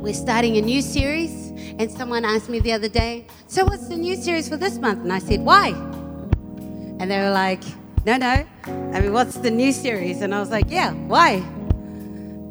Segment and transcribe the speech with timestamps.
[0.00, 1.50] we're starting a new series.
[1.78, 5.02] And someone asked me the other day, So what's the new series for this month?
[5.02, 5.68] And I said, Why?
[5.68, 7.62] And they were like,
[8.04, 8.46] No, no.
[8.64, 10.22] I mean, what's the new series?
[10.22, 11.40] And I was like, Yeah, why?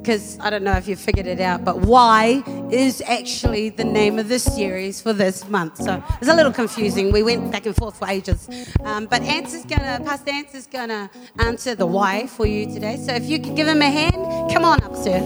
[0.02, 2.42] Because I don't know if you figured it out, but why
[2.72, 5.78] is actually the name of this series for this month.
[5.78, 7.12] So it's a little confusing.
[7.12, 8.48] We went back and forth for ages.
[8.84, 12.96] Um, but Answer's gonna, Pastor Answer's gonna answer the why for you today.
[12.98, 15.20] So if you could give him a hand, come on up, sir.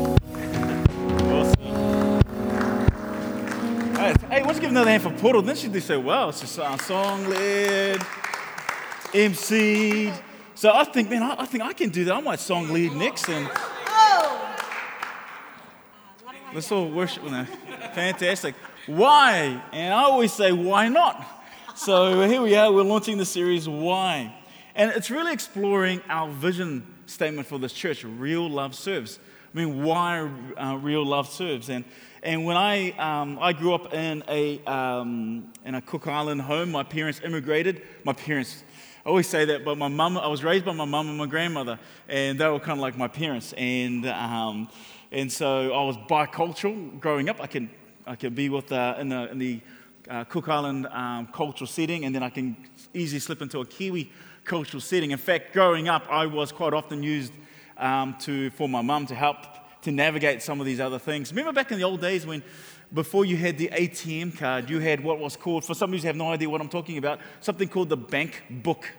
[4.04, 5.42] Hey, let's give another hand for Portal.
[5.42, 6.28] Then she did so well.
[6.28, 8.02] It's just uh, song lead,
[9.14, 10.12] MC.
[10.56, 12.14] So I think, man, I, I, think I can do that.
[12.14, 13.50] I might song lead next and
[16.54, 17.24] let's all worship.
[17.24, 17.46] Now.
[17.96, 18.56] Fantastic.
[18.88, 19.64] Why?
[19.72, 21.26] And I always say, why not?
[21.76, 22.74] So here we are.
[22.74, 24.36] We're launching the series, Why?
[24.76, 29.20] And it's really exploring our vision statement for this church real love serves.
[29.54, 31.70] I mean, why uh, real love serves.
[31.70, 31.86] And
[32.24, 36.72] and when I, um, I grew up in a, um, in a Cook Island home,
[36.72, 37.82] my parents immigrated.
[38.06, 38.64] My parents,
[39.06, 41.26] I always say that, but my mum, I was raised by my mum and my
[41.26, 41.78] grandmother,
[42.08, 43.54] and they were kind of like my parents.
[43.58, 44.70] And, um,
[45.12, 47.42] and so I was bicultural growing up.
[47.42, 47.70] I can,
[48.08, 49.60] I can be with, uh, in the, in the
[50.10, 52.56] uh, Cook Island um, cultural setting, and then I can
[52.94, 54.10] easily slip into a Kiwi
[54.46, 55.12] cultural setting.
[55.12, 57.34] In fact, growing up, I was quite often used
[57.78, 59.38] um, to, for my mum to help
[59.82, 61.32] to navigate some of these other things.
[61.32, 62.42] Remember back in the old days when
[62.94, 66.02] before you had the ATM card, you had what was called, for some of you
[66.02, 68.90] who have no idea what I'm talking about, something called the bank book.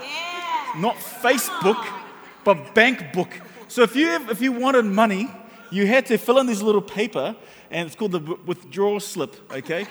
[0.00, 0.72] Yeah.
[0.76, 1.82] Not Facebook,
[2.44, 3.40] but bank book.
[3.68, 5.30] So if you, have, if you wanted money,
[5.70, 7.34] you had to fill in this little paper,
[7.70, 9.86] and it's called the withdrawal slip, okay?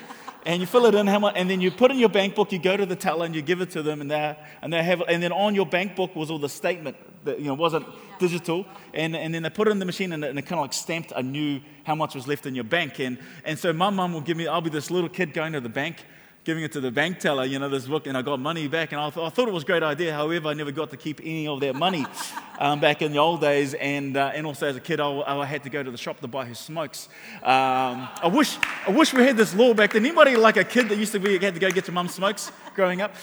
[0.46, 2.52] And you fill it in, how much, and then you put in your bank book,
[2.52, 4.82] you go to the teller and you give it to them, and they, and they
[4.82, 7.86] have, and then on your bank book was all the statement that, you know, wasn't
[8.18, 10.64] digital, and, and then they put it in the machine and and it kind of
[10.64, 13.90] like stamped, I knew how much was left in your bank, and, and so my
[13.90, 16.04] mum will give me, I'll be this little kid going to the bank,
[16.44, 18.92] giving it to the bank teller, you know, this book, and I got money back.
[18.92, 20.12] And I, th- I thought it was a great idea.
[20.12, 22.04] However, I never got to keep any of that money
[22.58, 23.72] um, back in the old days.
[23.72, 26.20] And, uh, and also as a kid, I, I, had to go to the shop
[26.20, 27.08] to buy his smokes.
[27.42, 30.04] Um, I, wish, I wish we had this law back then.
[30.04, 32.52] Anybody like a kid that used to be, had to go get your mum's smokes
[32.74, 33.14] growing up?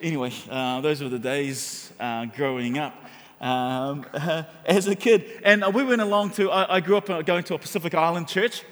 [0.00, 2.94] Anyway, uh, those were the days uh, growing up.
[3.40, 4.06] Um,
[4.66, 5.40] as a kid.
[5.42, 8.28] And we went along to, I, I grew up uh, going to a Pacific Island
[8.28, 8.62] church.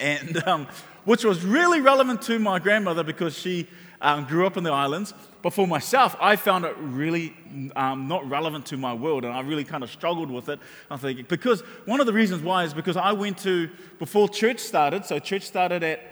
[0.00, 0.68] And um,
[1.08, 3.66] which was really relevant to my grandmother because she
[4.02, 5.14] um, grew up in the islands.
[5.40, 7.34] But for myself, I found it really
[7.76, 10.58] um, not relevant to my world, and I really kind of struggled with it.
[10.90, 14.58] I think because one of the reasons why is because I went to before church
[14.58, 15.06] started.
[15.06, 16.02] So church started at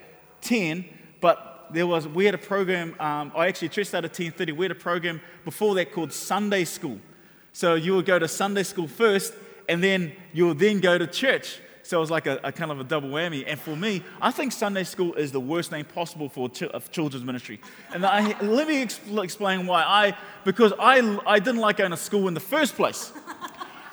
[0.40, 0.86] ten,
[1.20, 2.96] but there was we had a program.
[2.98, 4.52] Um, I actually church started at ten thirty.
[4.52, 6.98] We had a program before that called Sunday school.
[7.52, 9.34] So you would go to Sunday school first,
[9.68, 11.60] and then you would then go to church.
[11.86, 13.44] So it was like a, a, kind of a double whammy.
[13.46, 17.24] And for me, I think Sunday school is the worst name possible for ch- children's
[17.24, 17.60] ministry.
[17.94, 19.82] And I, let me explain why.
[19.82, 23.12] I, because I, I didn't like going to school in the first place.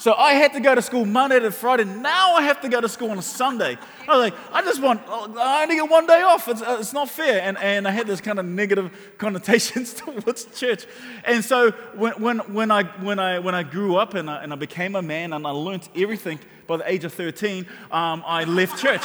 [0.03, 1.85] So I had to go to school Monday to Friday.
[1.85, 3.77] Now I have to go to school on a Sunday.
[4.05, 6.49] I was like, I just want, I only get one day off.
[6.49, 7.41] It's, uh, it's not fair.
[7.41, 10.87] And, and I had this kind of negative connotations towards church.
[11.23, 14.51] And so when, when, when, I, when, I, when I grew up and I, and
[14.51, 16.37] I became a man and I learned everything
[16.67, 19.03] by the age of 13, um, I left church.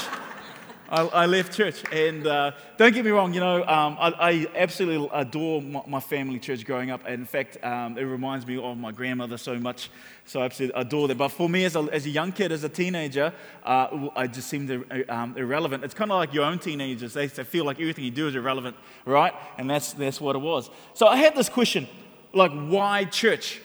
[0.90, 1.82] I, I, left church.
[1.92, 6.00] And uh, don't get me wrong, you know, um, I, I, absolutely adore my, my,
[6.00, 7.02] family church growing up.
[7.04, 9.90] And in fact, um, it reminds me of my grandmother so much.
[10.24, 11.18] So I absolutely adore that.
[11.18, 14.48] But for me, as a, as a young kid, as a teenager, uh, I just
[14.48, 14.70] seemed
[15.10, 15.84] um, irrelevant.
[15.84, 17.12] It's kind of like your own teenagers.
[17.12, 19.34] They, they feel like everything you do is irrelevant, right?
[19.58, 20.70] And that's, that's what it was.
[20.94, 21.86] So I had this question
[22.32, 23.60] like, why church?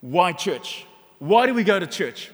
[0.00, 0.84] Why church?
[1.20, 2.30] Why do we go to church?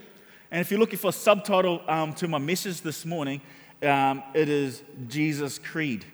[0.51, 3.41] And if you're looking for a subtitle um, to my message this morning,
[3.83, 6.05] um, it is Jesus Creed.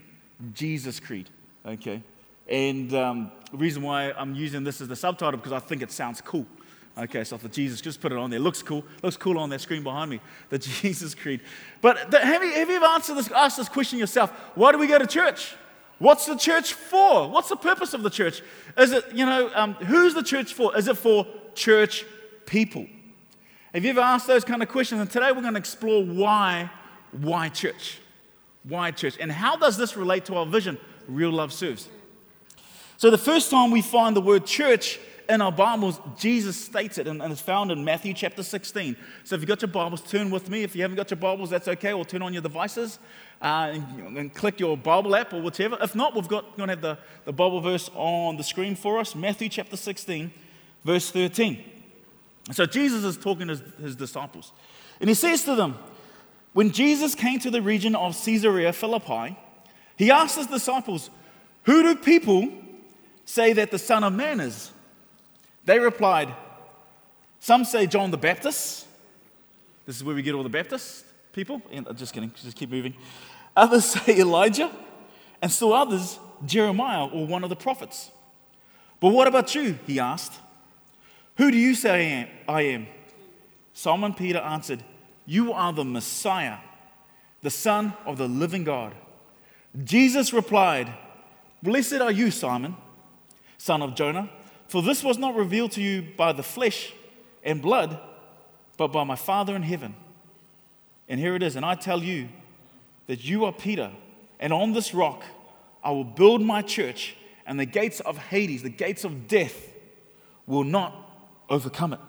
[0.53, 1.29] Jesus Creed,
[1.65, 2.03] okay?
[2.49, 5.93] And um, the reason why I'm using this as the subtitle because I think it
[5.93, 6.47] sounds cool.
[6.97, 8.39] Okay, so for Jesus, just put it on there.
[8.39, 8.85] Looks cool.
[9.03, 10.21] Looks cool on that screen behind me.
[10.51, 11.41] The Jesus Creed.
[11.81, 14.31] But the, have, you, have you ever answered this, asked this question yourself?
[14.55, 15.55] Why do we go to church?
[15.99, 17.29] What's the church for?
[17.31, 18.43] What's the purpose of the church?
[18.77, 20.77] Is it, you know, um, who's the church for?
[20.77, 22.05] Is it for church
[22.47, 22.87] people?
[23.75, 25.01] Have you ever asked those kind of questions?
[25.01, 26.71] And today we're going to explore why
[27.11, 27.99] why church?
[28.63, 29.17] Why church?
[29.19, 30.79] And how does this relate to our vision?
[31.09, 31.89] Real love serves.
[32.99, 37.09] So, the first time we find the word church in our Bibles, Jesus states it,
[37.09, 38.97] and, it's found in Matthew chapter 16.
[39.25, 40.63] So, if you've got your Bibles, turn with me.
[40.63, 43.01] If you haven't got your Bibles, that's okay, or turn on your devices
[43.43, 45.77] uh, and, and, click your Bible app or whatever.
[45.81, 49.01] If not, we've got, going to have the, the Bible verse on the screen for
[49.01, 50.33] us Matthew chapter 16,
[50.85, 51.74] verse 13.
[52.53, 54.53] So, Jesus is talking to his, disciples.
[55.01, 55.77] And he says to them,
[56.53, 59.37] When Jesus came to the region of Caesarea Philippi,
[59.97, 61.09] he asked his disciples,
[61.65, 62.53] Who do people
[63.25, 64.71] say that the Son of Man is?
[65.65, 66.35] They replied,
[67.41, 68.87] Some say John the Baptist.
[69.87, 71.63] This is where we get all the Baptist people.
[71.71, 72.95] And, just kidding, just keep moving.
[73.57, 74.71] Others say Elijah,
[75.41, 78.11] and still others, Jeremiah or one of the prophets.
[79.01, 79.79] But what about you?
[79.87, 80.33] He asked.
[81.37, 82.87] Who do you say I am?
[83.73, 84.83] Simon Peter answered,
[85.27, 86.59] You are the Messiah,
[87.43, 88.95] the Son of the living God.
[89.83, 90.89] Jesus replied,
[91.63, 92.77] Blessed are you, Simon,
[93.59, 94.31] son of Jonah,
[94.69, 96.93] for this was not revealed to you by the flesh
[97.43, 97.99] and blood,
[98.77, 99.95] but by my Father in heaven.
[101.09, 102.29] And here it is, and I tell you
[103.07, 103.91] that you are Peter,
[104.39, 105.25] and on this rock
[105.83, 107.17] I will build my church,
[107.47, 109.69] and the gates of Hades, the gates of death,
[110.47, 111.04] will not
[111.49, 112.01] overcome it.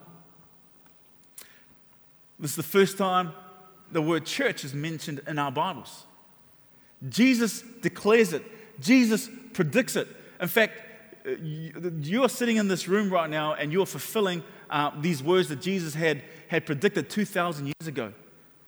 [2.39, 3.31] This is the first time
[3.91, 6.03] the word church is mentioned in our Bibles.
[7.07, 8.43] Jesus declares it,
[8.81, 10.07] Jesus predicts it.
[10.41, 10.73] In fact,
[11.25, 15.49] uh, you are sitting in this room right now and you're fulfilling uh, these words
[15.49, 18.11] that Jesus had, had predicted 2,000 years ago.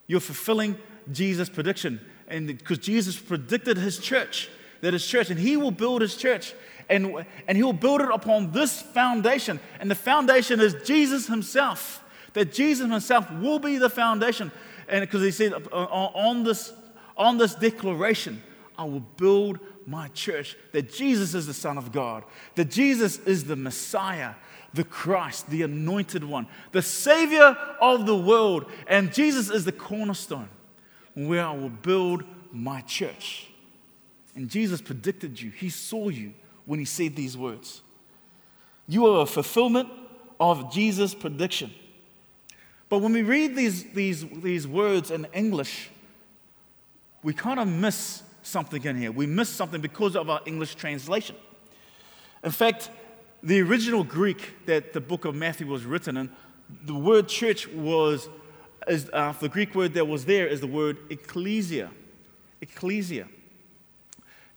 [0.08, 0.78] You're fulfilling
[1.12, 2.00] Jesus' prediction.
[2.28, 4.50] And because Jesus predicted his church,
[4.82, 6.54] that his church, and he will build his church,
[6.90, 9.60] and, and he will build it upon this foundation.
[9.80, 12.04] And the foundation is Jesus himself.
[12.34, 14.52] That Jesus himself will be the foundation.
[14.88, 16.72] And because he said uh, uh, on this,
[17.18, 18.42] on this declaration,
[18.78, 20.56] I will build my church.
[20.72, 22.24] That Jesus is the Son of God.
[22.56, 24.34] That Jesus is the Messiah
[24.74, 28.66] the Christ, the anointed one, the Savior of the world.
[28.88, 30.50] And Jesus is the cornerstone
[31.16, 33.48] where I will build my church.
[34.36, 36.34] And Jesus predicted you, He saw you
[36.68, 37.82] when He said these words.
[38.88, 39.90] You are a fulfillment
[40.40, 41.74] of Jesus' prediction.
[42.90, 45.90] But when we read these, these, these words in English,
[47.24, 49.12] we kind of miss something in here.
[49.12, 51.36] We miss something because of our English translation.
[52.44, 52.90] In fact,
[53.44, 56.30] the original Greek that the book of Matthew was written in,
[56.86, 58.30] the word church was,
[58.88, 61.90] is, uh, the Greek word that was there is the word ecclesia.
[62.62, 63.28] Ecclesia.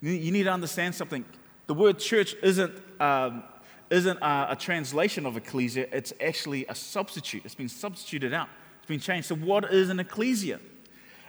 [0.01, 1.25] You need to understand something.
[1.71, 3.45] The word church isn't, um,
[3.91, 7.43] isn't a, a translation of ecclesia, it's actually a substitute.
[7.45, 9.29] It's been substituted out, it's been changed.
[9.29, 10.59] So, what is an ecclesia?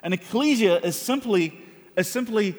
[0.01, 1.61] An ecclesia is simply,
[1.95, 2.55] is simply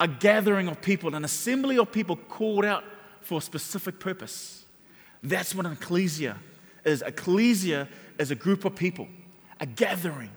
[0.00, 2.82] a gathering of people, an assembly of people called out
[3.20, 4.64] for a specific purpose.
[5.22, 6.38] That's what an ecclesia
[6.82, 7.02] is.
[7.02, 7.88] Ecclesia
[8.18, 9.06] is a group of people,
[9.60, 10.30] a gathering,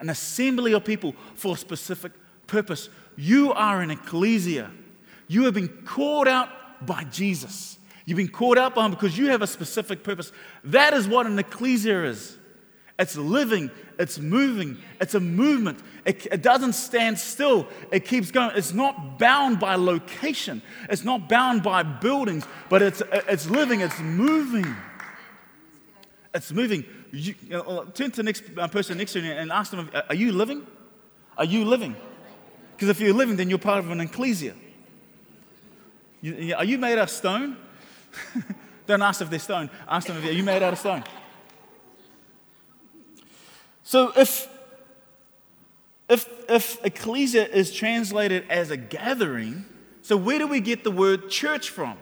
[0.00, 2.12] an assembly of people for a specific
[2.46, 2.88] purpose.
[3.18, 4.70] You are an ecclesia.
[5.28, 6.48] You have been called out
[6.86, 7.78] by Jesus.
[8.04, 10.32] You've been called out by Him because you have a specific purpose.
[10.64, 12.36] That is what an ecclesia is.
[12.98, 15.80] It's living, it's moving, it's a movement.
[16.04, 18.52] It, it, doesn't stand still, it keeps going.
[18.54, 23.98] It's not bound by location, it's not bound by buildings, but it's, it's living, it's
[24.00, 24.76] moving.
[26.34, 26.84] It's moving.
[27.12, 29.88] You, you know, turn to the next uh, person next to you and ask them,
[30.08, 30.66] Are you living?
[31.38, 31.94] Are you living?
[32.72, 34.54] Because if you're living, then you're part of an ecclesia.
[36.24, 37.54] You, are you made out of stone?
[38.86, 39.68] Don't ask if they're stone.
[39.86, 41.04] Ask them if are you made out of stone.
[43.82, 44.48] So if,
[46.08, 49.66] if, if ecclesia is translated as a gathering,
[50.00, 51.98] so where do we get the word church from?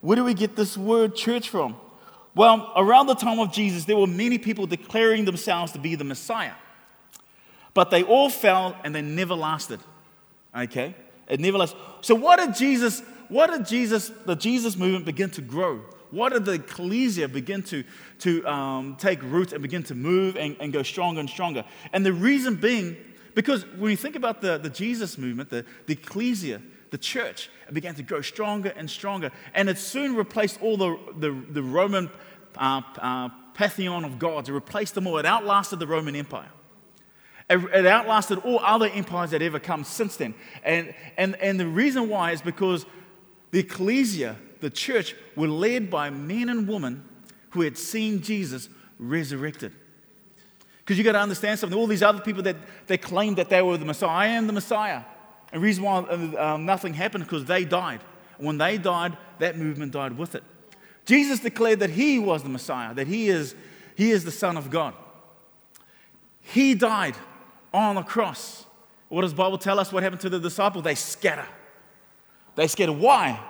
[0.00, 1.76] Where do we get this word church from?
[2.34, 6.04] Well, around the time of Jesus, there were many people declaring themselves to be the
[6.04, 6.54] Messiah.
[7.74, 9.80] But they all fell and they never lasted.
[10.56, 10.94] Okay?
[11.28, 11.78] It never lasted.
[12.00, 13.02] So what did Jesus,
[13.34, 15.78] what did Jesus, the Jesus movement begin to grow?
[16.12, 17.82] What did the ecclesia begin to,
[18.20, 21.64] to um, take root and begin to move and, and go stronger and stronger?
[21.92, 22.96] And the reason being,
[23.34, 26.62] because when you think about the, the Jesus movement, the, the ecclesia,
[26.92, 29.32] the church, it began to grow stronger and stronger.
[29.52, 32.10] And it soon replaced all the, the, the Roman
[32.56, 34.48] uh, uh, pantheon of gods.
[34.48, 35.18] It replaced them all.
[35.18, 36.52] It outlasted the Roman Empire.
[37.50, 40.34] It, it outlasted all other empires that ever come since then.
[40.62, 42.86] And, and, and the reason why is because
[43.54, 47.04] the ecclesia, the church, were led by men and women
[47.50, 48.68] who had seen Jesus
[48.98, 49.70] resurrected.
[50.80, 51.78] Because you got to understand something.
[51.78, 52.56] All these other people that
[52.88, 55.02] they claimed that they were the Messiah, I am the Messiah.
[55.52, 58.00] And the reason why uh, um, nothing happened because they died.
[58.38, 60.42] When they died, that movement died with it.
[61.06, 63.54] Jesus declared that he was the Messiah, that he is,
[63.94, 64.94] he is the Son of God.
[66.42, 67.14] He died
[67.72, 68.66] on the cross.
[69.10, 69.92] What does the Bible tell us?
[69.92, 70.82] What happened to the disciples?
[70.82, 71.46] They scatter.
[72.56, 72.92] They scatter.
[72.92, 73.40] Why?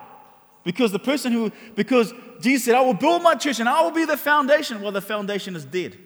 [0.64, 3.90] Because the person who, because Jesus said, I will build my church and I will
[3.90, 4.80] be the foundation.
[4.80, 5.96] Well, the foundation is dead.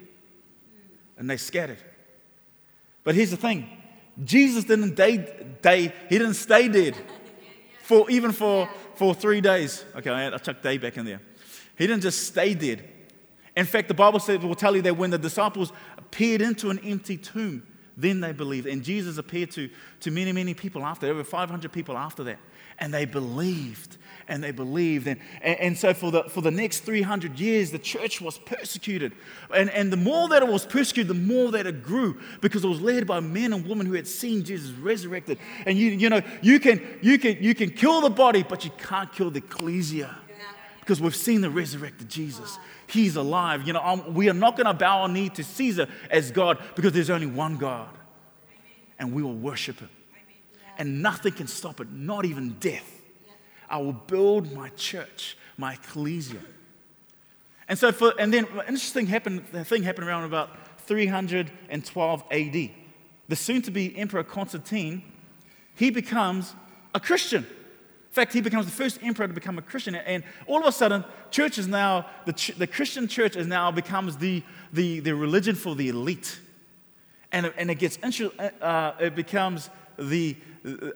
[1.19, 1.78] and they scattered.
[3.05, 3.69] But here's the thing
[4.25, 5.17] Jesus didn't day,
[5.61, 6.97] day he didn't stay dead
[7.83, 9.85] for even for, for three days.
[9.97, 11.21] Okay, I, I chucked day back in there.
[11.76, 12.88] He didn't just stay dead.
[13.57, 15.73] In fact, the Bible says, will tell you that when the disciples
[16.11, 17.62] peered into an empty tomb,
[17.99, 18.67] then they believed.
[18.67, 19.69] And Jesus appeared to,
[20.00, 22.38] to many, many people after, over 500 people after that.
[22.78, 23.97] And they believed
[24.28, 25.09] and they believed.
[25.09, 29.14] And, and, and, so for the, for the next 300 years, the church was persecuted.
[29.52, 32.69] And, and the more that it was persecuted, the more that it grew because it
[32.69, 35.38] was led by men and women who had seen Jesus resurrected.
[35.67, 38.71] And you, you know, you can, you, can, you can kill the body, but you
[38.78, 40.14] can't kill the ecclesia
[40.88, 42.59] because we've seen the resurrected Jesus.
[42.88, 43.66] He's alive.
[43.66, 46.59] You know, um, we are not going to bow our knee to Caesar as God
[46.75, 47.88] because there's only one God.
[48.99, 49.90] And we will worship him.
[50.78, 53.00] And nothing can stop it, not even death.
[53.68, 56.40] I will build my church, my ecclesia.
[57.68, 62.25] And so, for, and then an interesting thing happened, the thing happened around about 312
[62.30, 62.71] AD.
[63.28, 65.02] The soon to be Emperor Constantine,
[65.75, 66.54] he becomes
[66.95, 67.47] a Christian.
[68.09, 69.95] In fact, he becomes the first emperor to become a Christian.
[69.95, 73.71] And all of a sudden, church is now, the, ch- the Christian church is now
[73.71, 76.41] becomes the, the, the religion for the elite.
[77.31, 80.37] And, and it gets, uh, it becomes the,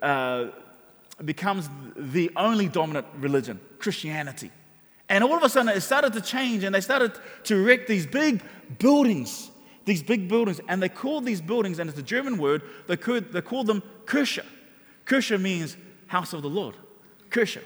[0.00, 0.46] uh,
[1.24, 4.50] becomes the only dominant religion, Christianity.
[5.08, 7.12] And all of a sudden, it started to change, and they started
[7.44, 8.42] to erect these big
[8.78, 9.50] buildings,
[9.84, 13.30] these big buildings, and they called these buildings, and it's a German word, they, could,
[13.32, 14.44] they called them Kirche.
[15.04, 15.76] Kirche means
[16.06, 16.74] house of the Lord.
[17.32, 17.62] Kirche.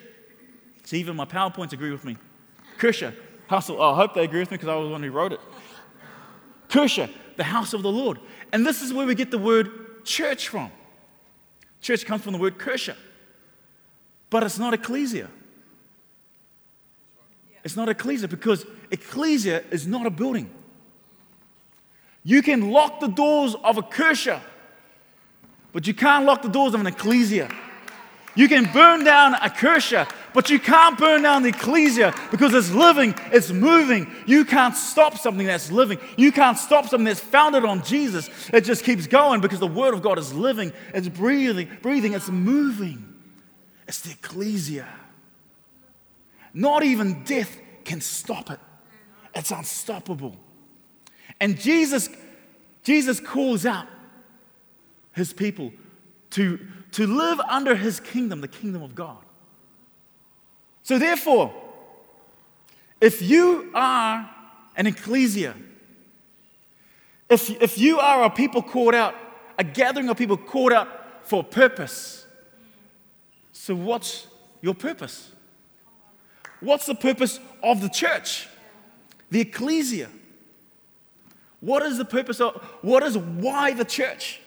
[0.84, 2.16] See, even my PowerPoints agree with me.
[2.78, 3.12] Kirche,
[3.48, 5.32] house oh, I hope they agree with me because I was the one who wrote
[5.32, 5.40] it.
[6.68, 8.18] Kirche, the house of the Lord.
[8.52, 10.70] And this is where we get the word church from.
[11.82, 12.94] Church comes from the word Kirche.
[14.30, 15.28] But it's not ecclesia.
[17.64, 20.48] It's not ecclesia because ecclesia is not a building.
[22.22, 24.40] You can lock the doors of a kirche,
[25.72, 27.48] but you can't lock the doors of an ecclesia.
[28.36, 32.70] You can burn down a kirche, but you can't burn down the ecclesia because it's
[32.70, 34.12] living, it's moving.
[34.26, 35.98] You can't stop something that's living.
[36.18, 38.28] You can't stop something that's founded on Jesus.
[38.52, 42.28] It just keeps going because the Word of God is living, it's breathing, breathing, it's
[42.28, 43.14] moving.
[43.88, 44.86] It's the ecclesia.
[46.52, 48.60] Not even death can stop it.
[49.34, 50.36] It's unstoppable.
[51.40, 52.08] And Jesus,
[52.84, 53.86] Jesus calls out
[55.14, 55.72] his people
[56.30, 56.58] to,
[56.92, 59.18] to live under his kingdom, the kingdom of God.
[60.82, 61.52] So, therefore,
[63.00, 64.30] if you are
[64.76, 65.54] an ecclesia,
[67.28, 69.14] if, if you are a people called out,
[69.58, 70.88] a gathering of people called out
[71.26, 72.24] for a purpose,
[73.52, 74.28] so, what's
[74.62, 75.32] your purpose?
[76.60, 78.48] What's the purpose of the church?
[79.30, 80.08] The ecclesia.
[81.60, 84.40] What is the purpose of, what is, why the church?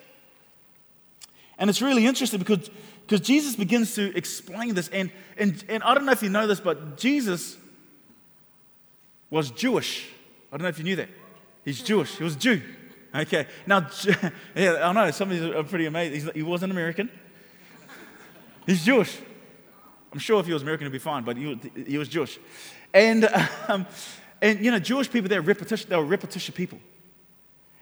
[1.59, 2.69] And it's really interesting because,
[3.05, 4.87] because Jesus begins to explain this.
[4.87, 7.57] And, and, and I don't know if you know this, but Jesus
[9.29, 10.07] was Jewish.
[10.51, 11.09] I don't know if you knew that.
[11.65, 12.15] He's Jewish.
[12.15, 12.61] He was a Jew.
[13.13, 13.45] Okay.
[13.67, 13.87] Now,
[14.55, 16.31] yeah, I know some of these are pretty amazed.
[16.33, 17.09] He wasn't American.
[18.65, 19.17] He's Jewish.
[20.13, 22.39] I'm sure if he was American, he'd be fine, but he, he was Jewish.
[22.93, 23.29] And,
[23.67, 23.85] um,
[24.41, 26.79] and, you know, Jewish people, they're repetition, they're repetition people.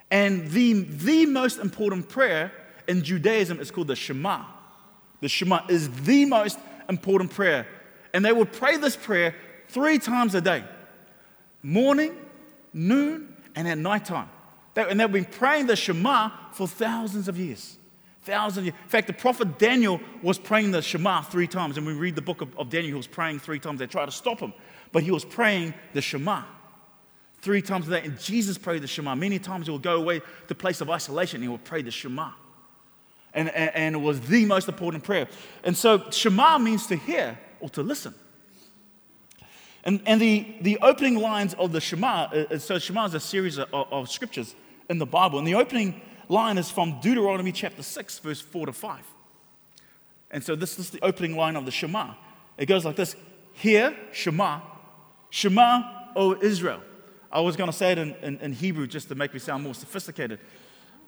[0.09, 2.51] And the, the most important prayer
[2.87, 4.43] in Judaism it's called the Shema.
[5.21, 7.67] The Shema is the most important prayer.
[8.13, 9.35] And they would pray this prayer
[9.69, 10.63] three times a day
[11.63, 12.15] morning,
[12.73, 14.29] noon, and at nighttime.
[14.75, 17.77] and they've been praying the Shema for thousands of years.
[18.23, 18.75] Thousands of years.
[18.83, 21.77] In fact, the prophet Daniel was praying the Shema three times.
[21.77, 23.79] And we read the book of, of Daniel, he was praying three times.
[23.79, 24.53] They tried to stop him,
[24.91, 26.43] but he was praying the Shema
[27.41, 28.01] three times a day.
[28.03, 29.15] And Jesus prayed the Shema.
[29.15, 31.37] Many times he would go away to place of isolation.
[31.37, 32.31] and He would pray the Shema.
[33.37, 35.27] And, and, it was the most important prayer.
[35.63, 38.15] And so Shema means to hear or to listen.
[39.83, 43.59] And, and the, the opening lines of the Shema, uh, so Shema is a series
[43.59, 44.55] of, of scriptures
[44.89, 45.37] in the Bible.
[45.37, 48.99] And the opening line is from Deuteronomy chapter 6, verse 4 to 5.
[50.31, 52.15] And so this is the opening line of the Shema.
[52.57, 53.15] It goes like this
[53.53, 54.61] Hear, Shema,
[55.29, 55.83] Shema,
[56.15, 56.81] O Israel.
[57.31, 59.63] I was going to say it in, in, in, Hebrew just to make me sound
[59.63, 60.39] more sophisticated,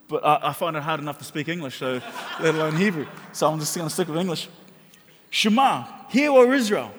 [0.09, 2.01] but I, I find it hard enough to speak English, so
[2.41, 3.05] let alone Hebrew.
[3.31, 4.49] So I'm just going to stick with English.
[5.29, 6.91] Shema, hear, O Israel.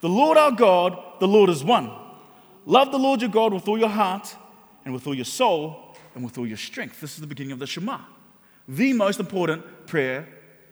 [0.00, 1.90] The Lord our God, the Lord is one.
[2.66, 4.34] Love the Lord your God with all your heart
[4.84, 7.00] and with all your soul and with all your strength.
[7.00, 8.00] This is the beginning of the Shema,
[8.68, 10.28] the most important prayer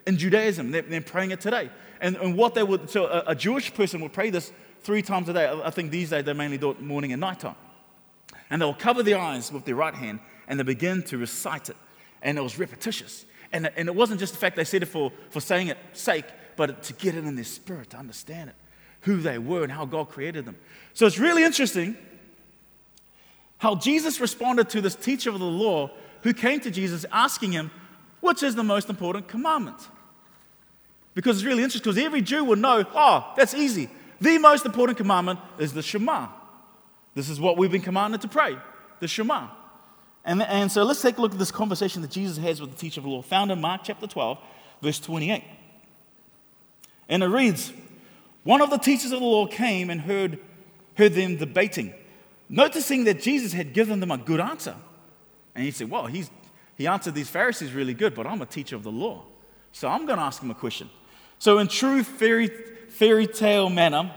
[0.06, 0.72] in Judaism.
[0.72, 1.70] They're, they're praying it today.
[2.00, 5.28] And, and what they would, so a, a, Jewish person would pray this three times
[5.28, 5.60] a day.
[5.64, 7.54] I think these days they mainly do it morning and nighttime.
[8.50, 11.76] And they'll cover their eyes with their right hand and they began to recite it.
[12.22, 13.24] And it was repetitious.
[13.52, 16.24] And, and it wasn't just the fact they said it for, for saying it sake,
[16.56, 18.56] but to get it in their spirit, to understand it,
[19.02, 20.56] who they were and how God created them.
[20.92, 21.96] So it's really interesting
[23.58, 25.90] how Jesus responded to this teacher of the law
[26.22, 27.70] who came to Jesus asking him,
[28.20, 29.76] which is the most important commandment?
[31.14, 33.88] Because it's really interesting, because every Jew would know, oh, that's easy.
[34.20, 36.28] The most important commandment is the Shema.
[37.14, 38.56] This is what we've been commanded to pray,
[39.00, 39.48] the Shema.
[40.24, 42.76] And, and so let's take a look at this conversation that Jesus has with the
[42.76, 44.38] teacher of the law, found in Mark chapter 12,
[44.80, 45.44] verse 28.
[47.08, 47.72] And it reads
[48.42, 50.38] One of the teachers of the law came and heard,
[50.96, 51.92] heard them debating,
[52.48, 54.74] noticing that Jesus had given them a good answer.
[55.54, 56.30] And he said, Well, he's,
[56.78, 59.22] he answered these Pharisees really good, but I'm a teacher of the law.
[59.72, 60.88] So I'm going to ask him a question.
[61.38, 62.48] So, in true fairy,
[62.88, 64.10] fairy tale manner,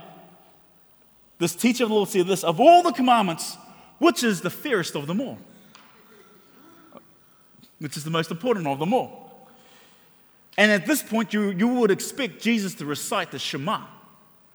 [1.38, 3.58] this teacher of the law said this Of all the commandments,
[3.98, 5.38] which is the fairest of them all?
[7.78, 9.46] Which is the most important of them all?
[10.56, 13.80] And at this point, you, you would expect Jesus to recite the Shema.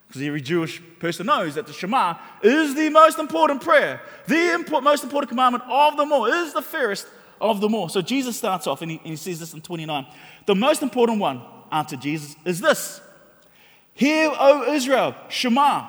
[0.08, 5.03] Because every Jewish person knows that the Shema is the most important prayer, the most
[5.03, 7.08] important commandment of them all, is the fairest
[7.39, 7.89] of them all.
[7.89, 10.06] So Jesus starts off and he, and he says this in 29.
[10.46, 13.01] The most important one, answered Jesus, is this
[13.94, 15.88] Hear, O Israel, Shema,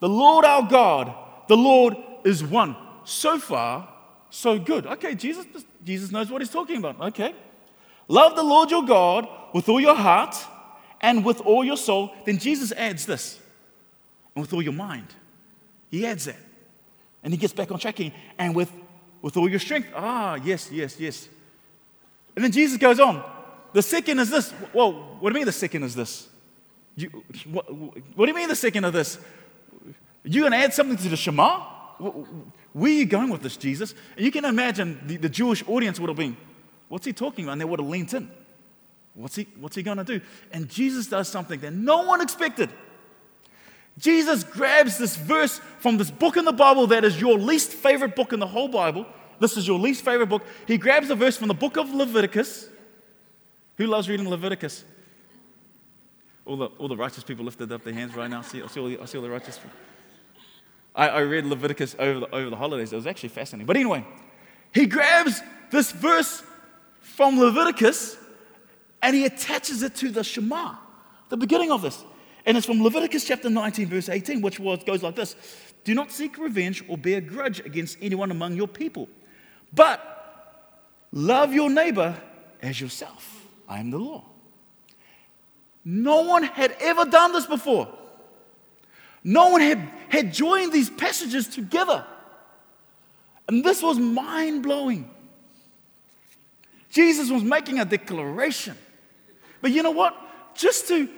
[0.00, 1.14] the Lord our God,
[1.48, 2.76] the Lord is one.
[3.04, 3.88] So far,
[4.30, 4.86] so good.
[4.86, 5.46] Okay, Jesus,
[5.86, 7.00] Jesus knows what he's talking about.
[7.00, 7.32] Okay.
[8.08, 10.36] Love the Lord your God with all your heart
[11.00, 12.12] and with all your soul.
[12.24, 13.38] Then Jesus adds this,
[14.34, 15.06] and with all your mind.
[15.90, 16.36] He adds that.
[17.22, 18.00] And he gets back on track
[18.38, 18.70] and with,
[19.22, 19.88] with all your strength.
[19.94, 21.28] Ah, yes, yes, yes.
[22.34, 23.24] And then Jesus goes on.
[23.72, 24.52] The second is this.
[24.72, 26.28] Well, what do you mean the second is this?
[26.96, 27.10] You,
[27.50, 29.18] what, what do you mean the second of this?
[30.24, 31.62] You going to add something to the Shema?
[32.76, 33.94] Where are you going with this, Jesus?
[34.16, 36.36] And you can imagine the, the Jewish audience would have been,
[36.90, 37.52] what's he talking about?
[37.52, 38.30] And they would have leaned in.
[39.14, 40.20] What's he, what's he going to do?
[40.52, 42.68] And Jesus does something that no one expected.
[43.98, 48.14] Jesus grabs this verse from this book in the Bible that is your least favorite
[48.14, 49.06] book in the whole Bible.
[49.40, 50.42] This is your least favorite book.
[50.66, 52.68] He grabs a verse from the book of Leviticus.
[53.78, 54.84] Who loves reading Leviticus?
[56.44, 58.42] All the, all the righteous people lifted up their hands right now.
[58.42, 59.78] See, I see, all, the, I see all the righteous people.
[60.96, 62.92] I, I read Leviticus over the, over the holidays.
[62.92, 63.66] It was actually fascinating.
[63.66, 64.04] But anyway,
[64.72, 66.42] he grabs this verse
[67.00, 68.16] from Leviticus
[69.02, 70.74] and he attaches it to the Shema,
[71.28, 72.02] the beginning of this.
[72.46, 75.36] And it's from Leviticus chapter 19, verse 18, which was, goes like this
[75.84, 79.08] Do not seek revenge or bear grudge against anyone among your people,
[79.74, 80.00] but
[81.12, 82.16] love your neighbor
[82.62, 83.44] as yourself.
[83.68, 84.24] I am the law.
[85.84, 87.88] No one had ever done this before.
[89.28, 92.06] No one had, had joined these passages together.
[93.48, 95.10] And this was mind blowing.
[96.90, 98.76] Jesus was making a declaration.
[99.60, 100.16] But you know what?
[100.54, 101.08] Just to,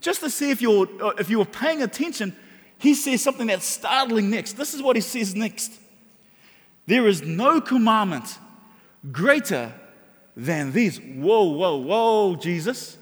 [0.00, 2.34] just to see if, you're, uh, if you were paying attention,
[2.78, 4.54] he says something that's startling next.
[4.54, 5.78] This is what he says next
[6.86, 8.38] There is no commandment
[9.12, 9.74] greater
[10.34, 10.98] than these.
[10.98, 12.96] Whoa, whoa, whoa, Jesus.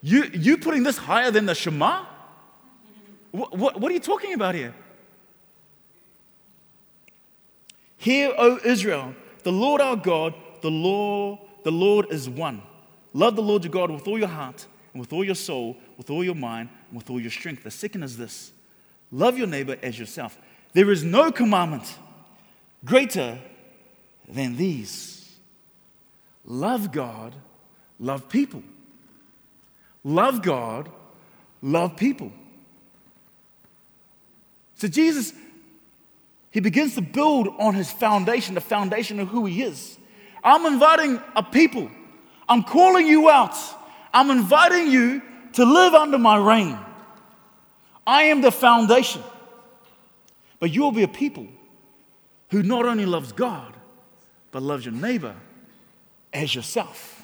[0.00, 2.06] You, you putting this higher than the Shema?
[3.32, 4.74] What, what, are you talking about here?
[7.98, 12.62] Hear, O Israel, the Lord our God, the Lord, the Lord is one.
[13.12, 16.10] Love the Lord your God with all your heart and with all your soul, with
[16.10, 17.62] all your mind, and with all your strength.
[17.62, 18.52] The second is this
[19.12, 20.38] love your neighbor as yourself.
[20.72, 21.96] There is no commandment
[22.84, 23.38] greater
[24.28, 25.36] than these
[26.44, 27.34] love God,
[27.98, 28.62] love people.
[30.02, 30.88] Love God,
[31.60, 32.32] love people.
[34.80, 35.34] So Jesus,
[36.50, 39.98] he begins to build on his foundation, the foundation of who he is.
[40.42, 41.90] I'm inviting a people.
[42.48, 43.54] I'm calling you out.
[44.14, 45.20] I'm inviting you
[45.52, 46.78] to live under my reign.
[48.06, 49.22] I am the foundation.
[50.60, 51.46] But you'll be a people
[52.48, 53.74] who not only loves God,
[54.50, 55.34] but loves your neighbor
[56.32, 57.22] as yourself.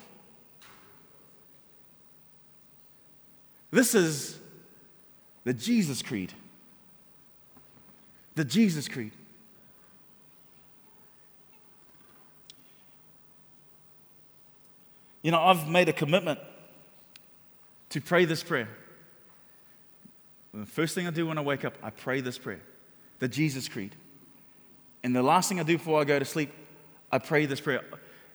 [3.71, 4.39] This is
[5.45, 6.35] the Jesus Creed
[8.37, 9.13] the Jesus Creed.
[15.23, 16.39] You know, I've made a commitment
[17.91, 18.69] to pray this prayer.
[20.55, 22.61] The first thing I do when I wake up, I pray this prayer,
[23.19, 23.93] the Jesus Creed.
[25.03, 26.53] And the last thing I do before I go to sleep,
[27.11, 27.83] I pray this prayer.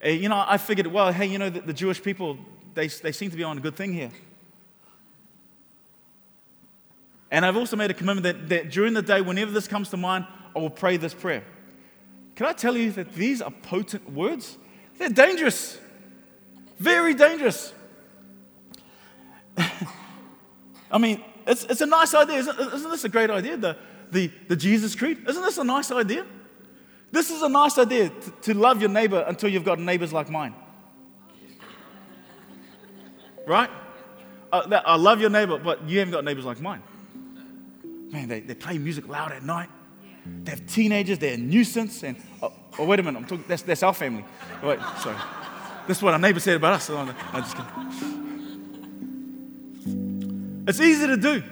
[0.02, 2.38] Eh, you know, I figured, well, hey, you know, the, the Jewish people,
[2.74, 4.12] they, they seem to be on a good thing here.
[7.32, 9.98] And I've also made a commitment that, that during the day, whenever this comes to
[9.98, 11.44] mind, I will pray this prayer.
[12.36, 14.58] can I tell you that these are potent words?
[14.98, 15.80] They're dangerous,
[16.78, 17.74] very dangerous.
[20.92, 22.38] I mean, it's, it's a nice idea.
[22.38, 23.56] Isn't, isn't this a great idea?
[23.56, 23.78] The,
[24.12, 25.20] the, the Jesus Creed?
[25.28, 26.26] Isn't this a nice idea?
[27.12, 30.30] This is a nice idea to, to love your neighbor until you've got neighbors like
[30.30, 30.54] mine.
[33.48, 33.70] Right?
[34.52, 36.84] Uh, I love your neighbor, but you haven't got neighbors like mine.
[38.12, 39.70] Man, they, they play music loud at night.
[40.44, 42.04] They have teenagers, they're a nuisance.
[42.04, 44.26] And, oh, oh wait a minute, I'm talking, that's, that's our family.
[44.62, 45.18] Wait, sorry.
[45.88, 46.90] This is what our neighbor said about us.
[46.90, 47.72] I'm just kidding.
[50.68, 51.44] It's easy to do.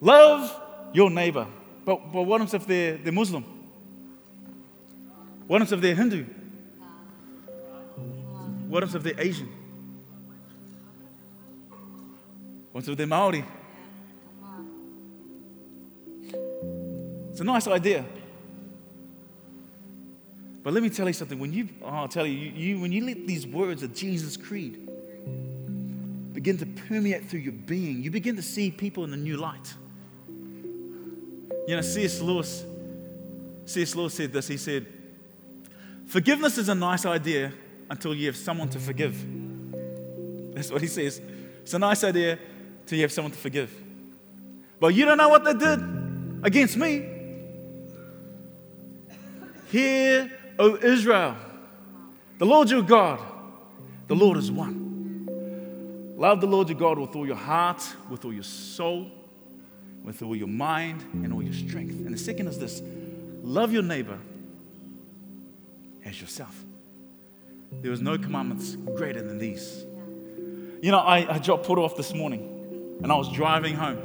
[0.00, 0.54] Love
[0.92, 1.46] your neighbor.
[1.84, 3.44] But, but what if they're, they're Muslim?
[5.46, 6.24] What if they're Hindu?
[8.68, 9.48] What if they're Asian?
[12.72, 13.44] What if they're Maori?
[17.30, 18.04] It's a nice idea.
[20.62, 21.38] But let me tell you something.
[21.38, 24.78] When you, oh, I'll tell you, you, when you let these words of Jesus' creed
[26.32, 29.74] begin to permeate through your being, you begin to see people in a new light.
[31.68, 32.20] You know, C.S.
[32.20, 32.64] Lewis,
[33.66, 33.94] C.S.
[33.94, 34.48] Lewis said this.
[34.48, 34.86] He said,
[36.06, 37.52] Forgiveness is a nice idea
[37.90, 39.16] until you have someone to forgive.
[40.54, 41.20] That's what he says.
[41.62, 42.38] It's a nice idea
[42.86, 43.72] till you have someone to forgive.
[44.80, 45.80] But you don't know what they did
[46.42, 47.08] against me.
[49.70, 51.36] Hear, O Israel,
[52.38, 53.20] the Lord your God,
[54.08, 56.12] the Lord is one.
[56.16, 59.10] Love the Lord your God with all your heart, with all your soul,
[60.04, 62.04] with all your mind, and all your strength.
[62.04, 62.82] And the second is this
[63.42, 64.18] love your neighbor
[66.04, 66.60] as yourself.
[67.80, 69.84] There was no commandments greater than these.
[70.82, 72.51] You know, I, I dropped Porto off this morning
[73.02, 73.98] and I was driving home.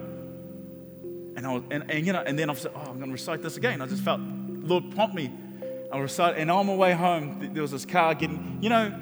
[1.35, 3.11] And, I was, and, and you know, and then I said, oh, I'm going to
[3.11, 3.81] recite this again.
[3.81, 5.31] I just felt, Lord, prompt me.
[5.91, 8.93] I recite, and on my way home, there was this car getting, you know,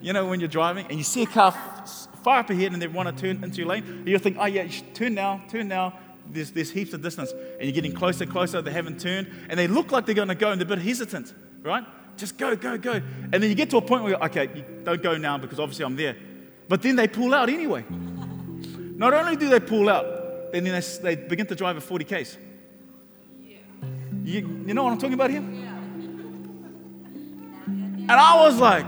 [0.00, 1.52] you know, when you're driving and you see a car
[2.22, 4.66] far up ahead and they want to turn into your lane, you think, oh, yeah,
[4.94, 5.98] turn now, turn now.
[6.28, 7.32] There's, there's heaps of distance.
[7.32, 8.62] And you're getting closer closer.
[8.62, 9.28] They haven't turned.
[9.48, 11.84] And they look like they're going to go and they're a bit hesitant, right?
[12.16, 12.92] Just go, go, go.
[12.92, 15.96] And then you get to a point where, okay, don't go now because obviously I'm
[15.96, 16.16] there.
[16.68, 17.84] But then they pull out anyway.
[18.96, 22.38] Not only do they pull out, then they, they begin to drive at 40 Ks.
[24.24, 25.44] You, you know what I'm talking about here?
[28.08, 28.86] And I was like,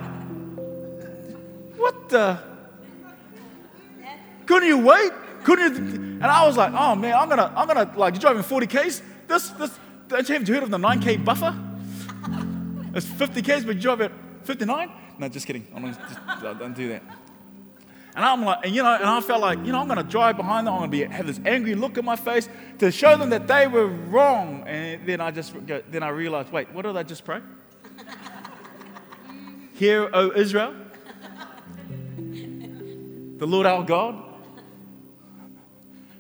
[1.77, 2.39] what the?
[4.47, 5.13] Couldn't you wait?
[5.45, 5.81] Couldn't you?
[6.21, 9.03] And I was like, oh man, I'm gonna, I'm gonna like you're driving 40 Ks.
[9.29, 11.55] This, this, don't you have heard of the 9K buffer?
[12.95, 14.13] It's 50 Ks, but you drive at
[14.45, 14.91] 59?
[15.19, 15.67] No, just kidding.
[15.75, 16.01] I'm just,
[16.41, 17.03] don't do that.
[18.19, 20.37] And I'm like, and you know, and I felt like, you know, I'm gonna drive
[20.37, 20.75] behind them.
[20.75, 22.49] I'm gonna be have this angry look in my face
[22.81, 24.65] to show them that they were wrong.
[24.67, 27.41] And then I just, then I realized, wait, what did I just pray?
[29.75, 30.75] Hear, O Israel,
[32.17, 34.17] the Lord our God,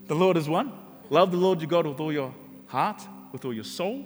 [0.07, 0.71] the Lord is one.
[1.11, 2.33] Love the Lord your God with all your
[2.69, 4.05] heart, with all your soul,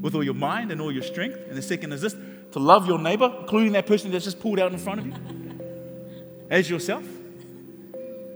[0.00, 1.40] with all your mind, and all your strength.
[1.48, 2.14] And the second is this
[2.52, 5.43] to love your neighbor, including that person that's just pulled out in front of you,
[6.54, 7.04] as yourself.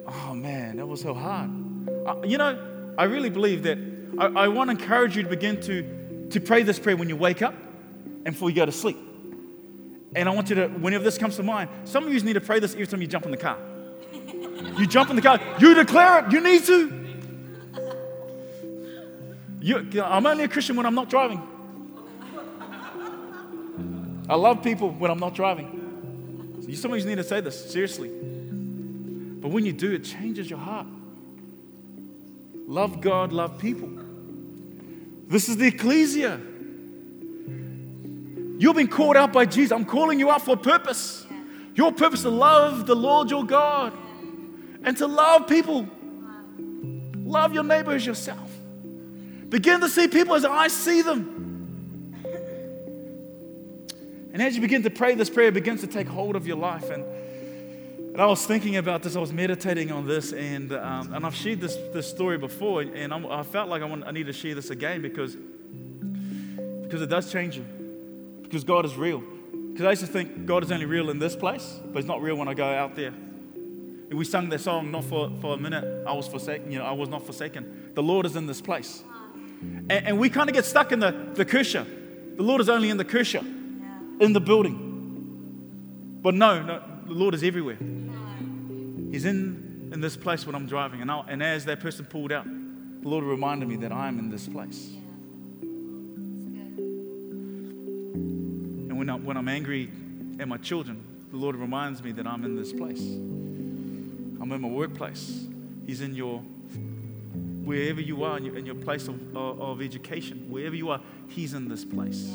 [0.09, 1.51] Oh man, that was so hard.
[2.05, 2.59] Uh, you know,
[2.99, 3.79] I really believe that
[4.19, 7.15] I, I want to encourage you to begin to, to pray this prayer when you
[7.15, 7.55] wake up
[8.05, 8.97] and before you go to sleep.
[10.17, 12.41] And I want you to, whenever this comes to mind, some of you need to
[12.41, 13.57] pray this every time you jump in the car.
[14.77, 16.93] You jump in the car, you declare it, you need to.
[19.61, 21.41] You, I'm only a Christian when I'm not driving.
[24.29, 25.78] I love people when I'm not driving.
[26.69, 28.09] You need to say this, seriously.
[28.09, 30.87] But when you do, it changes your heart.
[32.67, 33.89] Love God, love people.
[35.29, 36.39] This is the ecclesia.
[38.59, 39.73] You've been called out by Jesus.
[39.73, 41.27] I'm calling you out for a purpose.
[41.75, 43.95] Your purpose is to love the Lord your God
[44.85, 45.89] and to love people.
[47.17, 48.51] Love your neighbor as yourself.
[49.49, 51.48] Begin to see people as I see them.
[54.33, 56.91] And as you begin to pray, this prayer begins to take hold of your life.
[56.91, 57.05] And,
[58.13, 61.35] and I was thinking about this, I was meditating on this, and, um, and I've
[61.35, 64.33] shared this, this story before, and I'm, i felt like I, want, I need to
[64.33, 65.35] share this again because,
[66.83, 67.65] because it does change you
[68.49, 69.23] because God is real.
[69.53, 72.23] Because I used to think God is only real in this place, but He's not
[72.23, 73.09] real when I go out there.
[73.09, 76.07] And we sung that song not for, for a minute.
[76.07, 77.93] I was forsaken, you know, I was not forsaken.
[77.95, 79.03] The Lord is in this place.
[79.61, 81.87] And, and we kind of get stuck in the, the kirche.
[82.37, 83.58] The Lord is only in the kirche.
[84.21, 86.21] In the building.
[86.23, 87.77] But no, no, the Lord is everywhere.
[89.11, 91.01] He's in, in this place when I'm driving.
[91.01, 94.19] And, I, and as that person pulled out, the Lord reminded me that I am
[94.19, 94.91] in this place.
[98.89, 99.91] And when, I, when I'm angry
[100.41, 103.01] at my children, the Lord reminds me that I'm in this place.
[103.01, 105.47] I'm in my workplace.
[105.87, 106.41] He's in your,
[107.65, 111.01] wherever you are, in your, in your place of, of, of education, wherever you are,
[111.29, 112.31] He's in this place.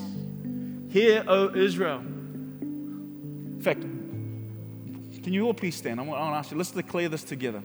[0.94, 2.02] Hear, O Israel.
[2.02, 6.00] In fact, can you all please stand?
[6.00, 7.64] I want, I want to ask you, let's declare this together.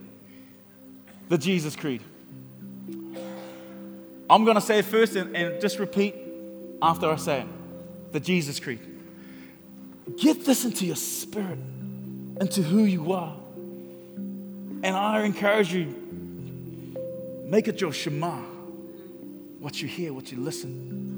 [1.29, 2.01] The Jesus Creed.
[4.31, 6.15] I'm going to say it first and, and just repeat
[6.81, 8.13] after I say it.
[8.13, 8.81] The Jesus Creed.
[10.17, 11.59] Get this into your spirit,
[12.41, 13.37] into who you are.
[14.17, 15.95] And I encourage you,
[17.45, 18.39] make it your Shema.
[19.59, 21.18] What you hear, what you listen.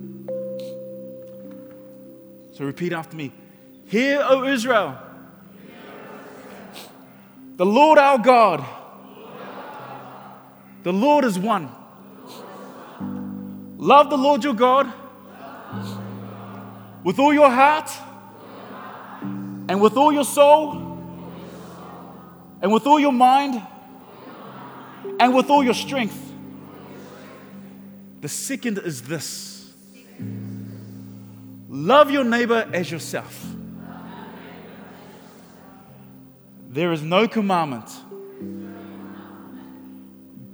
[2.60, 3.32] So repeat after me.
[3.86, 4.98] Hear, O Israel,
[7.56, 8.62] the Lord our God,
[10.82, 11.70] the Lord is one.
[13.78, 14.92] Love the Lord your God
[17.02, 17.90] with all your heart
[19.66, 20.98] and with all your soul
[22.60, 23.62] and with all your mind
[25.18, 26.30] and with all your strength.
[28.20, 29.59] The second is this
[31.70, 33.46] love your neighbor as yourself.
[36.68, 37.88] There is no commandment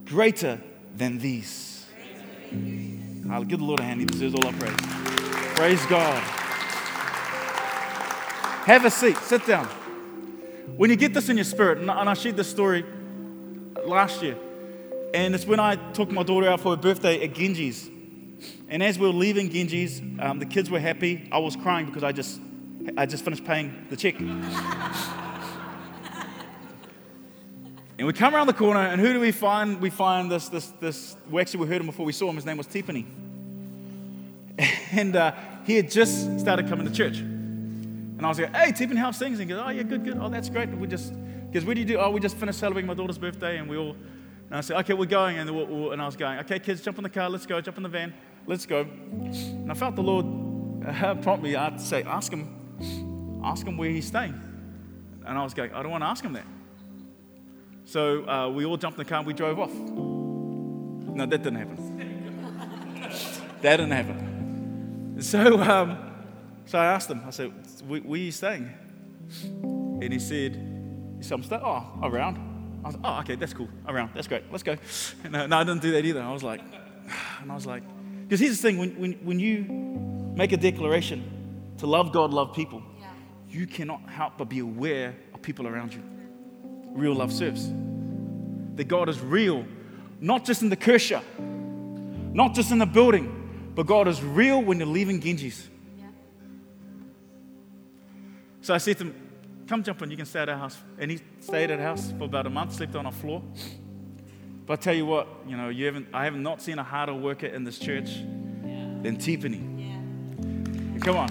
[0.05, 0.61] greater
[0.96, 1.87] than these.
[3.31, 4.00] I'll give the Lord a hand.
[4.00, 4.76] He deserves all our praise.
[5.57, 6.22] Praise God.
[8.66, 9.16] Have a seat.
[9.18, 9.66] Sit down.
[10.76, 12.85] When you get this in your spirit, and I shared this story
[13.85, 14.37] last year,
[15.14, 17.90] and it's when I took my daughter out for her birthday at Genji's.
[18.68, 21.29] And as we were leaving Genji's, um, the kids were happy.
[21.33, 22.40] I was crying because I just,
[22.96, 24.16] I just finished paying the check.
[27.99, 29.81] And we come around the corner, and who do we find?
[29.81, 32.37] We find this, this, this, we actually we heard him before we saw him.
[32.37, 33.07] His name was Tiffany.
[34.92, 35.33] And uh,
[35.66, 37.18] he had just started coming to church.
[37.18, 39.40] And I was like, hey, Tiffany, how's things?
[39.40, 40.16] And he goes, oh, yeah, good, good.
[40.18, 40.70] Oh, that's great.
[40.70, 41.12] We just,
[41.46, 41.99] because what do you do?
[41.99, 43.96] Oh, we just finished celebrating my daughter's birthday, and we all,
[44.46, 45.38] and I said, okay, we're going.
[45.38, 47.61] And, we'll, we'll, and I was going, okay, kids, jump in the car, let's go,
[47.61, 48.14] jump in the van,
[48.46, 48.80] let's go.
[48.80, 50.26] And I felt the Lord
[50.87, 54.40] uh, prompt me to say, ask him, ask him where he's staying.
[55.26, 56.46] And I was going, I don't want to ask him that.
[57.85, 59.74] So uh, we all jumped in the car and we drove off.
[59.74, 62.98] No, that didn't happen.
[63.62, 65.16] that didn't happen.
[65.20, 65.98] So, um,
[66.66, 67.52] so I asked him, I said,
[67.87, 68.72] where, where are you staying?
[69.42, 70.54] And he said,
[71.16, 72.55] he said, I'm staying, oh, around.
[72.87, 73.68] I was oh, okay, that's cool.
[73.88, 74.44] Around, that's great.
[74.53, 74.77] Let's go.
[75.25, 76.22] And, uh, no, I didn't do that either.
[76.22, 76.61] I was like,
[77.42, 77.83] and I was like,
[78.22, 79.64] because here's the thing when, when, when you
[80.37, 83.09] make a declaration to love God, love people, yeah.
[83.49, 86.03] you cannot help but be aware of people around you
[86.92, 87.68] real love serves.
[88.77, 89.66] That God is real,
[90.20, 91.20] not just in the Kirche,
[92.33, 95.68] not just in the building, but God is real when you're leaving Genji's.
[95.99, 96.05] Yeah.
[98.62, 99.25] So I said to him,
[99.66, 100.79] Come jump in, you can stay at our house.
[100.98, 103.42] And he stayed at our house for about a month, slept on our floor.
[104.64, 107.14] But I tell you what, you know, you haven't, I have not seen a harder
[107.14, 108.88] worker in this church yeah.
[109.02, 109.59] than Tiffany.
[109.76, 110.98] Yeah.
[111.00, 111.29] Come on.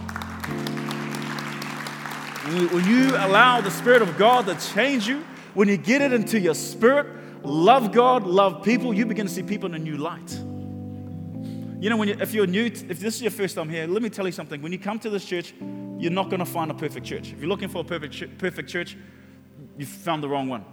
[2.69, 6.39] When you allow the Spirit of God to change you, when you get it into
[6.39, 7.07] your spirit,
[7.43, 10.31] love God, love people, you begin to see people in a new light.
[11.81, 14.01] You know, when you, if you're new, if this is your first time here, let
[14.01, 14.61] me tell you something.
[14.61, 15.53] When you come to this church,
[15.97, 17.31] you're not going to find a perfect church.
[17.31, 18.97] If you're looking for a perfect, perfect church,
[19.77, 20.65] you've found the wrong one.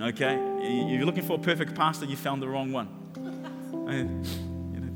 [0.00, 0.34] Okay?
[0.88, 2.88] You're looking for a perfect pastor, you found the wrong one.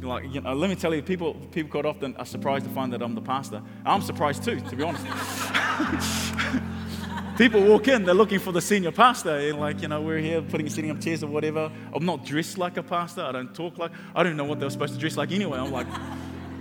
[0.05, 2.93] Like, you know, let me tell you, people, people quite often are surprised to find
[2.93, 3.63] that I'm the pastor.
[3.87, 5.05] I'm surprised too, to be honest.
[7.39, 10.43] people walk in, they're looking for the senior pastor, and like, you know, we're here
[10.43, 11.73] putting sitting up chairs or whatever.
[11.93, 13.23] I'm not dressed like a pastor.
[13.23, 13.93] I don't talk like.
[14.15, 15.59] I don't know what they're supposed to dress like anyway.
[15.59, 15.87] I'm like,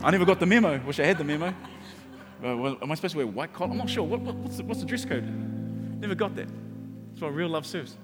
[0.03, 0.79] I never got the memo.
[0.85, 1.47] Wish I had the memo.
[1.47, 3.71] Uh, well, am I supposed to wear white collar?
[3.71, 4.03] I'm not sure.
[4.03, 5.23] What, what, what's, the, what's the dress code?
[6.01, 6.49] Never got that.
[7.11, 7.95] That's what real love serves.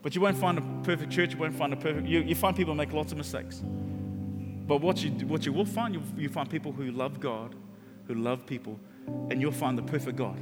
[0.00, 1.34] But you won't find a perfect church.
[1.34, 2.06] You won't find a perfect.
[2.06, 3.62] You, you find people make lots of mistakes.
[4.66, 7.54] But what you, what you will find, you, you find people who love God,
[8.06, 8.80] who love people,
[9.30, 10.40] and you'll find the perfect God.